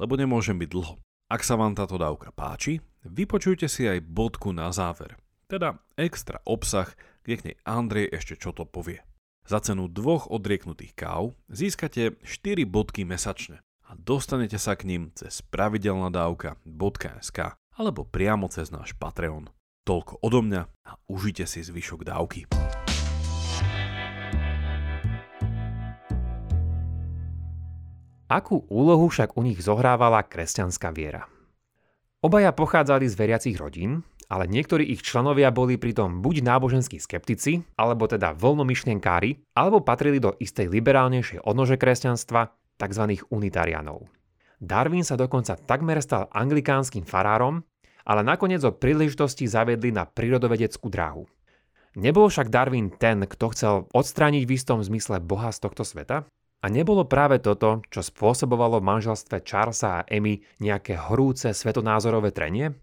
lebo 0.00 0.16
nemôžem 0.16 0.56
byť 0.56 0.70
dlho. 0.72 0.96
Ak 1.28 1.44
sa 1.44 1.60
vám 1.60 1.76
táto 1.76 2.00
dávka 2.00 2.32
páči, 2.32 2.80
vypočujte 3.04 3.68
si 3.68 3.84
aj 3.84 4.08
bodku 4.08 4.56
na 4.56 4.72
záver, 4.72 5.20
teda 5.52 5.76
extra 6.00 6.40
obsah, 6.48 6.88
kde 7.28 7.34
k 7.36 7.44
nej 7.52 7.56
Andrej 7.68 8.08
ešte 8.08 8.40
čo 8.40 8.56
to 8.56 8.64
povie. 8.64 9.04
Za 9.48 9.64
cenu 9.64 9.88
dvoch 9.88 10.28
odrieknutých 10.28 10.92
káv 10.92 11.32
získate 11.48 12.20
4 12.20 12.68
bodky 12.68 13.08
mesačne 13.08 13.64
a 13.88 13.96
dostanete 13.96 14.60
sa 14.60 14.76
k 14.76 14.84
ním 14.84 15.08
cez 15.16 15.40
pravidelnadavka.sk 15.40 17.38
alebo 17.80 18.04
priamo 18.04 18.52
cez 18.52 18.68
náš 18.68 18.92
Patreon. 19.00 19.48
Toľko 19.88 20.20
odo 20.20 20.44
mňa 20.44 20.68
a 20.68 21.00
užite 21.08 21.48
si 21.48 21.64
zvyšok 21.64 22.04
dávky. 22.04 22.44
Akú 28.28 28.68
úlohu 28.68 29.08
však 29.08 29.32
u 29.32 29.48
nich 29.48 29.64
zohrávala 29.64 30.28
kresťanská 30.28 30.92
viera? 30.92 31.24
Obaja 32.20 32.52
pochádzali 32.52 33.08
z 33.08 33.16
veriacich 33.16 33.56
rodín, 33.56 34.04
ale 34.28 34.44
niektorí 34.44 34.84
ich 34.84 35.00
členovia 35.00 35.48
boli 35.48 35.80
pritom 35.80 36.20
buď 36.20 36.44
náboženskí 36.44 37.00
skeptici, 37.00 37.64
alebo 37.80 38.04
teda 38.04 38.36
voľnomyšlienkári, 38.36 39.56
alebo 39.56 39.80
patrili 39.80 40.20
do 40.20 40.36
istej 40.36 40.68
liberálnejšej 40.68 41.44
odnože 41.48 41.80
kresťanstva, 41.80 42.52
tzv. 42.78 43.04
unitarianov. 43.32 44.06
Darwin 44.60 45.02
sa 45.02 45.16
dokonca 45.16 45.56
takmer 45.56 45.98
stal 46.04 46.28
anglikánskym 46.30 47.08
farárom, 47.08 47.64
ale 48.08 48.24
nakoniec 48.24 48.64
o 48.64 48.72
príležitosti 48.72 49.48
zavedli 49.48 49.92
na 49.92 50.08
prírodovedeckú 50.08 50.88
dráhu. 50.88 51.28
Nebol 51.98 52.28
však 52.30 52.52
Darwin 52.52 52.94
ten, 52.94 53.24
kto 53.26 53.46
chcel 53.52 53.74
odstrániť 53.90 54.44
v 54.44 54.54
istom 54.54 54.78
zmysle 54.84 55.18
Boha 55.24 55.50
z 55.50 55.64
tohto 55.66 55.82
sveta? 55.82 56.28
A 56.58 56.66
nebolo 56.66 57.06
práve 57.06 57.38
toto, 57.38 57.86
čo 57.86 58.02
spôsobovalo 58.02 58.82
v 58.82 58.88
manželstve 58.90 59.46
Charlesa 59.46 60.02
a 60.02 60.06
Emmy 60.10 60.42
nejaké 60.58 60.98
horúce 60.98 61.54
svetonázorové 61.54 62.34
trenie? 62.34 62.74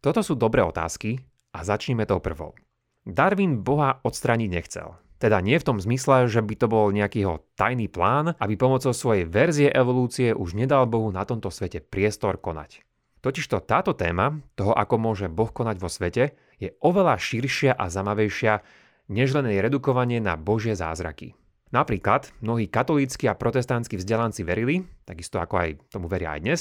Toto 0.00 0.24
sú 0.24 0.32
dobré 0.32 0.64
otázky 0.64 1.20
a 1.52 1.60
začneme 1.60 2.08
tou 2.08 2.24
prvou. 2.24 2.56
Darwin 3.04 3.60
Boha 3.60 4.00
odstrániť 4.00 4.48
nechcel. 4.48 4.96
Teda 5.20 5.44
nie 5.44 5.60
v 5.60 5.66
tom 5.68 5.76
zmysle, 5.76 6.24
že 6.24 6.40
by 6.40 6.54
to 6.56 6.66
bol 6.72 6.88
nejaký 6.88 7.28
jeho 7.28 7.44
tajný 7.52 7.92
plán, 7.92 8.32
aby 8.40 8.56
pomocou 8.56 8.96
svojej 8.96 9.28
verzie 9.28 9.68
evolúcie 9.68 10.32
už 10.32 10.56
nedal 10.56 10.88
Bohu 10.88 11.12
na 11.12 11.28
tomto 11.28 11.52
svete 11.52 11.84
priestor 11.84 12.40
konať. 12.40 12.80
Totižto 13.20 13.60
táto 13.68 13.92
téma, 13.92 14.40
toho 14.56 14.72
ako 14.72 14.96
môže 14.96 15.28
Boh 15.28 15.52
konať 15.52 15.76
vo 15.76 15.92
svete, 15.92 16.32
je 16.56 16.72
oveľa 16.80 17.20
širšia 17.20 17.76
a 17.76 17.92
zamavejšia, 17.92 18.64
než 19.12 19.36
len 19.36 19.52
jej 19.52 19.60
redukovanie 19.60 20.24
na 20.24 20.40
Božie 20.40 20.72
zázraky. 20.72 21.36
Napríklad 21.76 22.32
mnohí 22.40 22.72
katolícky 22.72 23.28
a 23.28 23.36
protestantskí 23.36 24.00
vzdelanci 24.00 24.48
verili, 24.48 24.88
takisto 25.04 25.36
ako 25.36 25.54
aj 25.60 25.68
tomu 25.92 26.08
veria 26.08 26.32
aj 26.32 26.40
dnes, 26.40 26.60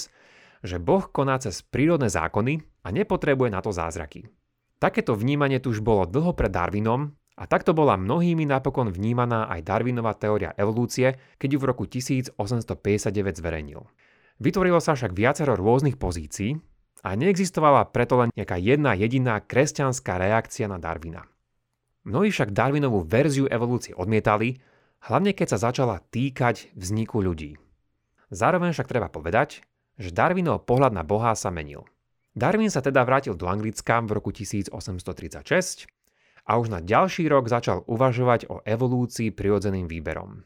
že 0.59 0.75
Boh 0.75 1.07
koná 1.07 1.39
cez 1.39 1.63
prírodné 1.63 2.11
zákony 2.11 2.59
a 2.83 2.87
nepotrebuje 2.89 3.49
na 3.51 3.59
to 3.59 3.71
zázraky. 3.73 4.29
Takéto 4.79 5.11
vnímanie 5.15 5.59
tu 5.59 5.75
už 5.75 5.83
bolo 5.83 6.07
dlho 6.07 6.31
pred 6.31 6.51
Darwinom 6.51 7.11
a 7.39 7.43
takto 7.47 7.75
bola 7.75 7.99
mnohými 7.99 8.47
napokon 8.47 8.91
vnímaná 8.91 9.47
aj 9.51 9.63
Darwinová 9.63 10.15
teória 10.15 10.55
evolúcie, 10.55 11.19
keď 11.39 11.49
ju 11.55 11.57
v 11.59 11.67
roku 11.67 11.83
1859 11.87 12.35
zverejnil. 13.39 13.83
Vytvorilo 14.39 14.79
sa 14.79 14.95
však 14.95 15.11
viacero 15.11 15.59
rôznych 15.59 15.99
pozícií 15.99 16.59
a 17.03 17.15
neexistovala 17.15 17.91
preto 17.91 18.19
len 18.23 18.31
nejaká 18.35 18.55
jedna 18.55 18.95
jediná 18.95 19.43
kresťanská 19.43 20.15
reakcia 20.19 20.71
na 20.71 20.79
Darwina. 20.79 21.27
Mnohí 22.07 22.31
však 22.31 22.55
Darwinovú 22.55 23.03
verziu 23.03 23.51
evolúcie 23.51 23.91
odmietali, 23.91 24.63
hlavne 25.03 25.35
keď 25.35 25.55
sa 25.55 25.71
začala 25.71 25.99
týkať 25.99 26.71
vzniku 26.75 27.19
ľudí. 27.19 27.59
Zároveň 28.31 28.71
však 28.71 28.87
treba 28.87 29.11
povedať, 29.11 29.63
že 29.99 30.15
Darwinov 30.15 30.63
pohľad 30.63 30.95
na 30.95 31.03
Boha 31.03 31.35
sa 31.35 31.51
menil. 31.51 31.83
Darwin 32.37 32.69
sa 32.69 32.85
teda 32.85 33.01
vrátil 33.05 33.33
do 33.33 33.49
Anglicka 33.49 33.99
v 34.05 34.21
roku 34.21 34.29
1836 34.29 35.89
a 36.45 36.51
už 36.57 36.67
na 36.69 36.79
ďalší 36.81 37.29
rok 37.29 37.49
začal 37.49 37.85
uvažovať 37.85 38.49
o 38.49 38.61
evolúcii 38.65 39.33
prirodzeným 39.33 39.85
výberom. 39.89 40.45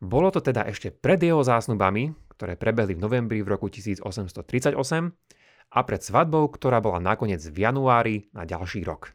Bolo 0.00 0.32
to 0.32 0.40
teda 0.40 0.64
ešte 0.64 0.88
pred 0.88 1.20
jeho 1.20 1.44
zásnubami, 1.44 2.16
ktoré 2.36 2.56
prebehli 2.56 2.96
v 2.96 3.04
novembri 3.04 3.44
v 3.44 3.52
roku 3.52 3.68
1838 3.68 4.72
a 5.70 5.80
pred 5.84 6.00
svadbou, 6.00 6.48
ktorá 6.48 6.80
bola 6.80 6.96
nakoniec 6.98 7.44
v 7.44 7.56
januári 7.68 8.32
na 8.32 8.48
ďalší 8.48 8.80
rok. 8.88 9.12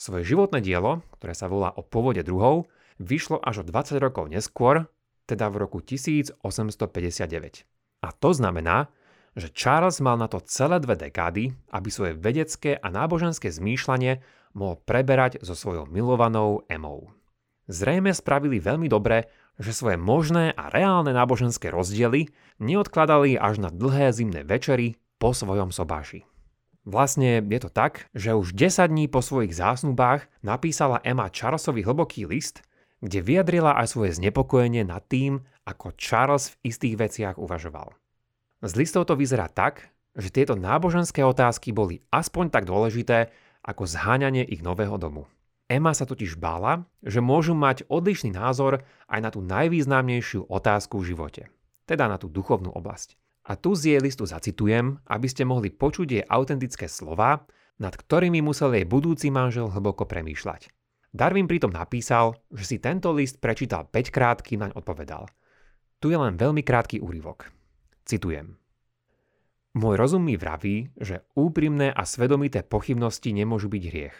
Svoje 0.00 0.24
životné 0.24 0.64
dielo, 0.64 1.04
ktoré 1.20 1.36
sa 1.36 1.46
volá 1.46 1.70
O 1.76 1.84
povode 1.84 2.24
druhov, 2.24 2.66
vyšlo 2.96 3.38
až 3.44 3.62
o 3.62 3.64
20 3.68 4.00
rokov 4.00 4.32
neskôr, 4.32 4.88
teda 5.28 5.52
v 5.52 5.56
roku 5.60 5.84
1859. 5.84 6.40
A 8.04 8.08
to 8.12 8.30
znamená, 8.32 8.88
že 9.34 9.50
Charles 9.50 9.98
mal 9.98 10.14
na 10.14 10.30
to 10.30 10.38
celé 10.42 10.78
dve 10.78 10.94
dekády, 10.94 11.54
aby 11.74 11.88
svoje 11.90 12.14
vedecké 12.14 12.78
a 12.78 12.86
náboženské 12.90 13.50
zmýšľanie 13.50 14.22
mohol 14.54 14.78
preberať 14.86 15.42
so 15.42 15.58
svojou 15.58 15.90
milovanou 15.90 16.62
Emou. 16.70 17.10
Zrejme 17.66 18.14
spravili 18.14 18.62
veľmi 18.62 18.86
dobre, 18.86 19.26
že 19.58 19.74
svoje 19.74 19.98
možné 19.98 20.54
a 20.54 20.70
reálne 20.70 21.14
náboženské 21.14 21.70
rozdiely 21.70 22.30
neodkladali 22.62 23.38
až 23.38 23.62
na 23.62 23.70
dlhé 23.70 24.14
zimné 24.14 24.42
večery 24.46 24.98
po 25.18 25.34
svojom 25.34 25.70
sobáši. 25.74 26.26
Vlastne 26.84 27.40
je 27.40 27.60
to 27.64 27.72
tak, 27.72 28.12
že 28.12 28.36
už 28.36 28.52
10 28.52 28.92
dní 28.92 29.08
po 29.08 29.24
svojich 29.24 29.56
zásnubách 29.56 30.28
napísala 30.44 31.00
Emma 31.00 31.32
Charlesovi 31.32 31.80
hlboký 31.80 32.28
list, 32.28 32.60
kde 33.00 33.24
vyjadrila 33.24 33.80
aj 33.80 33.96
svoje 33.96 34.12
znepokojenie 34.20 34.84
nad 34.84 35.00
tým, 35.08 35.40
ako 35.64 35.96
Charles 35.96 36.52
v 36.52 36.68
istých 36.68 36.94
veciach 37.00 37.36
uvažoval. 37.40 37.96
Z 38.64 38.80
listov 38.80 39.04
to 39.04 39.12
vyzerá 39.12 39.52
tak, 39.52 39.92
že 40.16 40.32
tieto 40.32 40.56
náboženské 40.56 41.20
otázky 41.20 41.76
boli 41.76 42.00
aspoň 42.08 42.48
tak 42.48 42.64
dôležité 42.64 43.28
ako 43.60 43.84
zháňanie 43.84 44.40
ich 44.40 44.64
nového 44.64 44.96
domu. 44.96 45.28
Emma 45.68 45.92
sa 45.92 46.08
totiž 46.08 46.40
bála, 46.40 46.88
že 47.04 47.20
môžu 47.20 47.52
mať 47.52 47.84
odlišný 47.92 48.32
názor 48.32 48.80
aj 49.08 49.20
na 49.20 49.28
tú 49.28 49.44
najvýznamnejšiu 49.44 50.48
otázku 50.48 50.96
v 51.00 51.12
živote, 51.12 51.42
teda 51.84 52.08
na 52.08 52.16
tú 52.16 52.32
duchovnú 52.32 52.72
oblasť. 52.72 53.20
A 53.44 53.60
tu 53.60 53.76
z 53.76 53.96
jej 53.96 54.00
listu 54.00 54.24
zacitujem, 54.24 54.96
aby 55.04 55.28
ste 55.28 55.44
mohli 55.44 55.68
počuť 55.68 56.08
jej 56.08 56.24
autentické 56.24 56.88
slova, 56.88 57.44
nad 57.76 57.92
ktorými 57.92 58.40
musel 58.40 58.72
jej 58.72 58.88
budúci 58.88 59.28
manžel 59.28 59.68
hlboko 59.68 60.08
premýšľať. 60.08 60.72
Darwin 61.12 61.44
pritom 61.44 61.68
napísal, 61.68 62.40
že 62.48 62.64
si 62.64 62.76
tento 62.80 63.12
list 63.12 63.44
prečítal 63.44 63.84
5 63.92 64.08
krát, 64.08 64.40
kým 64.40 64.64
naň 64.64 64.72
odpovedal. 64.72 65.28
Tu 66.00 66.12
je 66.12 66.18
len 66.20 66.40
veľmi 66.40 66.64
krátky 66.64 67.04
úryvok. 67.04 67.63
Citujem. 68.04 68.60
Môj 69.74 69.96
rozum 69.96 70.22
mi 70.22 70.36
vraví, 70.36 70.92
že 71.00 71.24
úprimné 71.34 71.88
a 71.90 72.04
svedomité 72.04 72.60
pochybnosti 72.62 73.32
nemôžu 73.32 73.72
byť 73.72 73.82
hriech. 73.90 74.16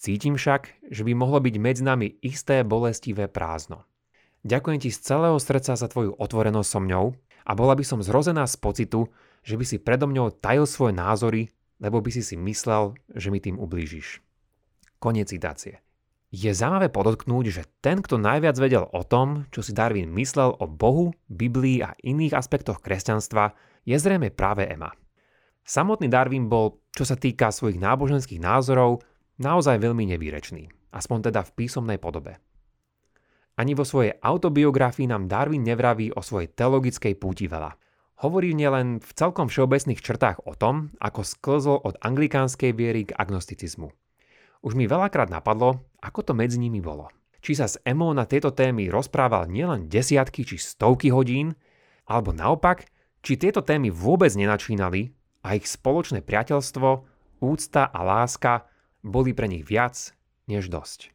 Cítim 0.00 0.34
však, 0.34 0.90
že 0.90 1.06
by 1.06 1.12
mohlo 1.14 1.38
byť 1.38 1.54
medzi 1.60 1.86
nami 1.86 2.18
isté 2.24 2.66
bolestivé 2.66 3.30
prázdno. 3.30 3.86
Ďakujem 4.42 4.78
ti 4.82 4.90
z 4.90 4.98
celého 4.98 5.38
srdca 5.38 5.78
za 5.78 5.86
tvoju 5.86 6.18
otvorenosť 6.18 6.66
so 6.66 6.80
mňou 6.82 7.04
a 7.46 7.52
bola 7.54 7.78
by 7.78 7.84
som 7.86 8.02
zrozená 8.02 8.42
z 8.48 8.58
pocitu, 8.58 9.06
že 9.46 9.54
by 9.54 9.64
si 9.68 9.78
predo 9.78 10.10
mňou 10.10 10.34
tajil 10.42 10.66
svoje 10.66 10.96
názory, 10.96 11.54
lebo 11.78 12.02
by 12.02 12.10
si 12.10 12.26
si 12.26 12.34
myslel, 12.34 12.98
že 13.14 13.30
mi 13.30 13.38
tým 13.38 13.60
ublížiš. 13.60 14.18
Koniec 14.98 15.30
citácie. 15.30 15.81
Je 16.32 16.48
zaujímavé 16.48 16.88
podotknúť, 16.88 17.44
že 17.52 17.68
ten, 17.84 18.00
kto 18.00 18.16
najviac 18.16 18.56
vedel 18.56 18.88
o 18.88 19.04
tom, 19.04 19.44
čo 19.52 19.60
si 19.60 19.76
Darwin 19.76 20.08
myslel 20.16 20.56
o 20.56 20.64
Bohu, 20.64 21.12
Biblii 21.28 21.84
a 21.84 21.92
iných 22.00 22.32
aspektoch 22.32 22.80
kresťanstva, 22.80 23.52
je 23.84 23.92
zrejme 24.00 24.32
práve 24.32 24.64
Emma. 24.64 24.96
Samotný 25.60 26.08
Darwin 26.08 26.48
bol, 26.48 26.80
čo 26.96 27.04
sa 27.04 27.20
týka 27.20 27.52
svojich 27.52 27.76
náboženských 27.76 28.40
názorov, 28.40 29.04
naozaj 29.44 29.76
veľmi 29.76 30.08
nevýrečný, 30.16 30.72
aspoň 30.96 31.28
teda 31.28 31.44
v 31.44 31.52
písomnej 31.52 32.00
podobe. 32.00 32.40
Ani 33.60 33.76
vo 33.76 33.84
svojej 33.84 34.16
autobiografii 34.16 35.12
nám 35.12 35.28
Darwin 35.28 35.60
nevraví 35.60 36.16
o 36.16 36.24
svojej 36.24 36.48
teologickej 36.48 37.12
púti 37.20 37.44
veľa. 37.44 37.76
Hovorí 38.24 38.56
nielen 38.56 39.04
v 39.04 39.10
celkom 39.12 39.52
všeobecných 39.52 40.00
črtách 40.00 40.48
o 40.48 40.56
tom, 40.56 40.96
ako 40.96 41.28
sklzol 41.28 41.76
od 41.84 42.00
anglikánskej 42.00 42.72
viery 42.72 43.04
k 43.04 43.12
agnosticizmu– 43.20 43.92
už 44.62 44.78
mi 44.78 44.86
veľakrát 44.86 45.26
napadlo, 45.26 45.82
ako 46.02 46.20
to 46.26 46.32
medzi 46.34 46.58
nimi 46.58 46.82
bolo. 46.82 47.08
Či 47.42 47.58
sa 47.58 47.66
s 47.70 47.78
Emou 47.86 48.10
na 48.14 48.26
tieto 48.26 48.50
témy 48.50 48.90
rozprával 48.90 49.50
nielen 49.50 49.86
desiatky 49.86 50.46
či 50.46 50.58
stovky 50.58 51.10
hodín, 51.10 51.54
alebo 52.06 52.34
naopak, 52.34 52.86
či 53.22 53.38
tieto 53.38 53.62
témy 53.62 53.90
vôbec 53.94 54.34
nenačínali 54.34 55.14
a 55.46 55.54
ich 55.54 55.66
spoločné 55.66 56.22
priateľstvo, 56.22 56.88
úcta 57.42 57.86
a 57.86 58.00
láska 58.02 58.66
boli 59.02 59.34
pre 59.34 59.50
nich 59.50 59.66
viac 59.66 60.14
než 60.46 60.70
dosť. 60.70 61.10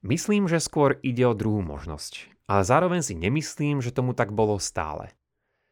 Myslím, 0.00 0.48
že 0.48 0.62
skôr 0.62 0.96
ide 1.04 1.26
o 1.28 1.36
druhú 1.36 1.60
možnosť, 1.60 2.32
ale 2.48 2.62
zároveň 2.64 3.00
si 3.04 3.12
nemyslím, 3.18 3.84
že 3.84 3.92
tomu 3.92 4.16
tak 4.16 4.32
bolo 4.32 4.56
stále. 4.56 5.12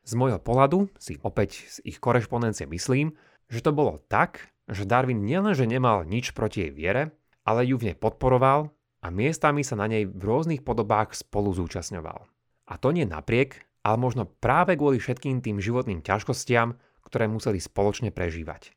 Z 0.05 0.13
môjho 0.15 0.39
pohľadu 0.39 0.93
si 1.01 1.17
opäť 1.25 1.67
z 1.73 1.77
ich 1.83 1.99
korešpondencie 1.99 2.69
myslím, 2.69 3.17
že 3.49 3.65
to 3.65 3.73
bolo 3.73 4.03
tak, 4.11 4.53
že 4.69 4.87
Darwin 4.87 5.25
nielenže 5.25 5.65
nemal 5.65 6.03
nič 6.05 6.35
proti 6.35 6.67
jej 6.67 6.73
viere, 6.75 7.17
ale 7.47 7.63
ju 7.65 7.79
v 7.79 7.91
nej 7.93 7.97
podporoval 7.97 8.75
a 9.01 9.07
miestami 9.15 9.63
sa 9.63 9.79
na 9.79 9.87
nej 9.87 10.03
v 10.03 10.19
rôznych 10.19 10.67
podobách 10.67 11.15
spolu 11.15 11.55
zúčastňoval. 11.55 12.27
A 12.67 12.75
to 12.83 12.91
nie 12.91 13.07
napriek, 13.07 13.63
ale 13.87 13.97
možno 14.03 14.27
práve 14.27 14.75
kvôli 14.75 14.99
všetkým 14.99 15.39
tým 15.39 15.63
životným 15.63 16.03
ťažkostiam, 16.03 16.75
ktoré 17.07 17.31
museli 17.31 17.63
spoločne 17.63 18.11
prežívať. 18.11 18.75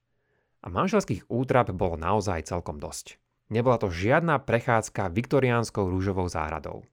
A 0.62 0.70
manželských 0.70 1.26
útrap 1.34 1.74
bolo 1.74 1.98
naozaj 1.98 2.46
celkom 2.46 2.78
dosť. 2.78 3.18
Nebola 3.50 3.82
to 3.82 3.90
žiadna 3.90 4.38
prechádzka 4.46 5.10
viktoriánskou 5.10 5.90
rúžovou 5.90 6.30
záhradou. 6.30 6.86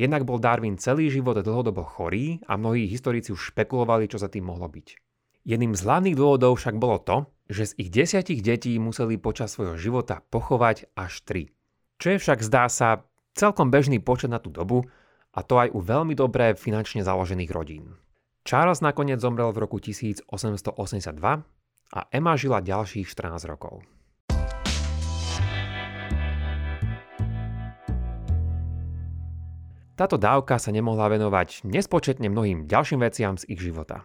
Jednak 0.00 0.24
bol 0.24 0.40
Darwin 0.40 0.80
celý 0.80 1.12
život 1.12 1.36
dlhodobo 1.36 1.84
chorý 1.84 2.40
a 2.48 2.56
mnohí 2.56 2.88
historici 2.88 3.36
už 3.36 3.52
špekulovali, 3.52 4.08
čo 4.08 4.16
za 4.16 4.32
tým 4.32 4.48
mohlo 4.48 4.68
byť. 4.68 4.96
Jedným 5.44 5.76
z 5.76 5.84
hlavných 5.84 6.16
dôvodov 6.16 6.56
však 6.56 6.80
bolo 6.80 6.96
to, 7.04 7.28
že 7.46 7.70
z 7.70 7.72
ich 7.78 7.90
desiatich 7.94 8.42
detí 8.42 8.74
museli 8.78 9.18
počas 9.18 9.54
svojho 9.54 9.78
života 9.78 10.22
pochovať 10.30 10.90
až 10.98 11.12
tri. 11.22 11.42
Čo 11.96 12.14
je 12.14 12.18
však 12.20 12.42
zdá 12.42 12.66
sa 12.66 13.06
celkom 13.38 13.70
bežný 13.70 14.02
počet 14.02 14.28
na 14.28 14.42
tú 14.42 14.50
dobu 14.50 14.84
a 15.36 15.40
to 15.44 15.60
aj 15.60 15.70
u 15.70 15.80
veľmi 15.80 16.16
dobré 16.16 16.56
finančne 16.58 17.06
založených 17.06 17.50
rodín. 17.52 17.94
Charles 18.46 18.82
nakoniec 18.82 19.18
zomrel 19.18 19.50
v 19.50 19.58
roku 19.62 19.82
1882 19.82 20.30
a 21.92 22.00
Emma 22.10 22.34
žila 22.38 22.62
ďalších 22.62 23.06
14 23.10 23.46
rokov. 23.50 23.82
Táto 29.96 30.20
dávka 30.20 30.60
sa 30.60 30.68
nemohla 30.68 31.08
venovať 31.08 31.64
nespočetne 31.64 32.28
mnohým 32.28 32.68
ďalším 32.68 33.00
veciam 33.00 33.40
z 33.40 33.48
ich 33.48 33.64
života. 33.64 34.04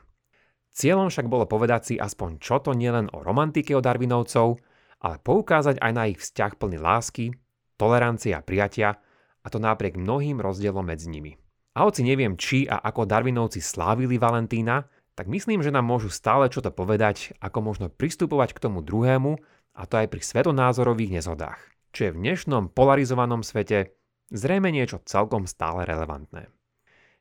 Cieľom 0.82 1.14
však 1.14 1.30
bolo 1.30 1.46
povedať 1.46 1.94
si 1.94 1.96
aspoň 2.02 2.42
čo 2.42 2.58
to 2.58 2.74
nielen 2.74 3.06
o 3.14 3.22
romantike 3.22 3.78
od 3.78 3.86
Darwinovcov, 3.86 4.58
ale 5.06 5.22
poukázať 5.22 5.78
aj 5.78 5.92
na 5.94 6.10
ich 6.10 6.18
vzťah 6.18 6.58
plný 6.58 6.82
lásky, 6.82 7.38
tolerancie 7.78 8.34
a 8.34 8.42
prijatia, 8.42 8.98
a 9.46 9.48
to 9.54 9.62
napriek 9.62 9.94
mnohým 9.94 10.42
rozdielom 10.42 10.82
medzi 10.82 11.14
nimi. 11.14 11.38
A 11.78 11.86
hoci 11.86 12.02
neviem, 12.02 12.34
či 12.34 12.66
a 12.66 12.82
ako 12.82 13.06
Darwinovci 13.06 13.62
slávili 13.62 14.18
Valentína, 14.18 14.90
tak 15.14 15.30
myslím, 15.30 15.62
že 15.62 15.70
nám 15.70 15.86
môžu 15.86 16.10
stále 16.10 16.50
čo 16.50 16.66
to 16.66 16.74
povedať, 16.74 17.38
ako 17.38 17.62
možno 17.62 17.94
pristupovať 17.94 18.58
k 18.58 18.62
tomu 18.66 18.82
druhému, 18.82 19.38
a 19.78 19.86
to 19.86 20.02
aj 20.02 20.10
pri 20.10 20.22
svetonázorových 20.26 21.22
nezhodách, 21.22 21.62
čo 21.94 22.10
je 22.10 22.14
v 22.18 22.22
dnešnom 22.26 22.74
polarizovanom 22.74 23.46
svete 23.46 23.94
zrejme 24.34 24.74
niečo 24.74 24.98
celkom 25.06 25.46
stále 25.46 25.86
relevantné. 25.86 26.50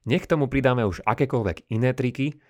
Nech 0.09 0.25
tomu 0.25 0.49
pridáme 0.49 0.89
už 0.89 1.05
akékoľvek 1.05 1.69
iné 1.69 1.93
triky, 1.93 2.41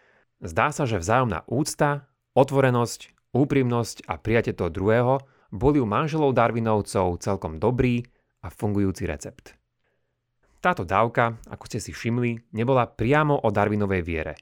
Zdá 0.40 0.72
sa, 0.72 0.88
že 0.88 0.96
vzájomná 0.96 1.44
úcta, 1.52 2.08
otvorenosť, 2.32 3.12
úprimnosť 3.36 4.08
a 4.08 4.16
prijatie 4.16 4.56
toho 4.56 4.72
druhého 4.72 5.20
boli 5.52 5.76
u 5.76 5.86
manželov 5.86 6.32
Darwinovcov 6.32 7.20
celkom 7.20 7.60
dobrý 7.60 8.00
a 8.40 8.48
fungujúci 8.48 9.04
recept. 9.04 9.52
Táto 10.64 10.88
dávka, 10.88 11.36
ako 11.48 11.64
ste 11.68 11.80
si 11.80 11.92
všimli, 11.92 12.56
nebola 12.56 12.88
priamo 12.88 13.36
o 13.36 13.48
Darwinovej 13.52 14.00
viere, 14.00 14.34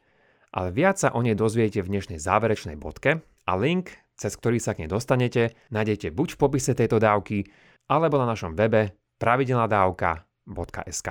ale 0.54 0.70
viac 0.70 1.02
sa 1.02 1.11
o 1.14 1.22
nej 1.22 1.34
dozviete 1.34 1.82
v 1.82 1.90
dnešnej 1.90 2.22
záverečnej 2.22 2.78
bodke 2.78 3.22
a 3.46 3.52
link, 3.58 3.90
cez 4.18 4.34
ktorý 4.38 4.62
sa 4.62 4.74
k 4.74 4.87
nej 4.87 4.90
dostanete, 4.90 5.54
nájdete 5.74 6.14
buď 6.14 6.34
v 6.34 6.40
popise 6.42 6.74
tejto 6.78 7.02
dávky, 7.02 7.46
alebo 7.90 8.18
na 8.22 8.26
našom 8.30 8.54
webe 8.54 8.94
pravidelnadavka.sk. 9.18 11.08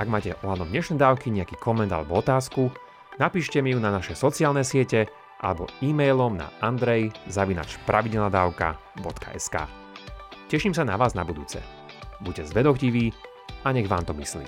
Ak 0.00 0.08
máte 0.08 0.36
ohľadom 0.40 0.68
dnešnej 0.68 1.00
dávky 1.00 1.28
nejaký 1.32 1.56
koment 1.60 1.92
alebo 1.92 2.20
otázku, 2.20 2.72
Napíšte 3.20 3.60
mi 3.60 3.76
ju 3.76 3.80
na 3.80 3.92
naše 3.92 4.16
sociálne 4.16 4.64
siete 4.64 5.06
alebo 5.42 5.66
e-mailom 5.82 6.38
na 6.38 6.46
andrej.pravidelnadavka.sk 6.62 9.56
Teším 10.52 10.76
sa 10.76 10.84
na 10.84 11.00
vás 11.00 11.16
na 11.16 11.24
budúce. 11.24 11.64
Buďte 12.20 12.52
zvedochtiví 12.52 13.08
a 13.64 13.72
nech 13.72 13.88
vám 13.88 14.04
to 14.04 14.12
myslí. 14.14 14.44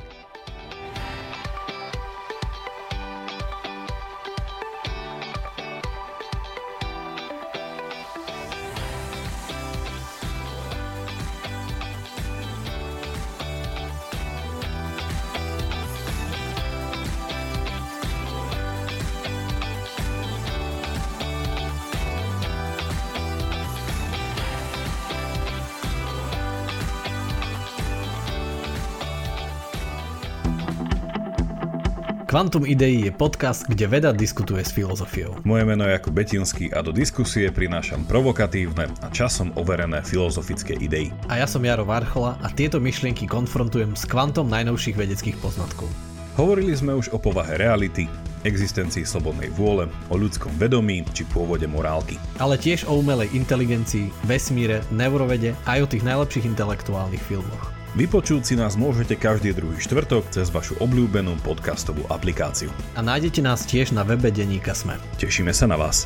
Quantum 32.44 32.68
Idei 32.68 33.08
je 33.08 33.08
podcast, 33.08 33.64
kde 33.64 33.88
veda 33.88 34.12
diskutuje 34.12 34.60
s 34.60 34.68
filozofiou. 34.68 35.40
Moje 35.48 35.64
meno 35.64 35.88
je 35.88 35.96
Jakub 35.96 36.12
Betinský 36.12 36.68
a 36.76 36.84
do 36.84 36.92
diskusie 36.92 37.48
prinášam 37.48 38.04
provokatívne 38.04 38.92
a 39.00 39.08
časom 39.08 39.48
overené 39.56 40.04
filozofické 40.04 40.76
idei. 40.76 41.08
A 41.32 41.40
ja 41.40 41.48
som 41.48 41.64
Jaro 41.64 41.88
Varchola 41.88 42.36
a 42.44 42.52
tieto 42.52 42.84
myšlienky 42.84 43.24
konfrontujem 43.24 43.96
s 43.96 44.04
kvantom 44.04 44.44
najnovších 44.52 44.92
vedeckých 44.92 45.40
poznatkov. 45.40 45.88
Hovorili 46.36 46.76
sme 46.76 46.92
už 46.92 47.16
o 47.16 47.18
povahe 47.18 47.56
reality, 47.56 48.12
existencii 48.44 49.08
slobodnej 49.08 49.48
vôle, 49.56 49.88
o 50.12 50.14
ľudskom 50.20 50.52
vedomí 50.60 51.00
či 51.16 51.24
pôvode 51.24 51.64
morálky. 51.64 52.20
Ale 52.36 52.60
tiež 52.60 52.84
o 52.84 53.00
umelej 53.00 53.32
inteligencii, 53.32 54.12
vesmíre, 54.28 54.84
neurovede 54.92 55.56
aj 55.64 55.78
o 55.80 55.88
tých 55.88 56.04
najlepších 56.04 56.44
intelektuálnych 56.44 57.24
filmoch. 57.24 57.72
Vypočuť 57.94 58.42
si 58.42 58.54
nás 58.58 58.74
môžete 58.74 59.14
každý 59.14 59.54
druhý 59.54 59.78
štvrtok 59.78 60.26
cez 60.34 60.50
vašu 60.50 60.74
obľúbenú 60.82 61.38
podcastovú 61.46 62.02
aplikáciu. 62.10 62.66
A 62.98 63.00
nájdete 63.06 63.38
nás 63.38 63.62
tiež 63.62 63.94
na 63.94 64.02
webe 64.02 64.34
Deníka 64.34 64.74
Sme. 64.74 64.98
Tešíme 65.22 65.54
sa 65.54 65.70
na 65.70 65.78
vás. 65.78 66.02